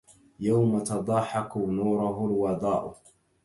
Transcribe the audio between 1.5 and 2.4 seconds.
نوره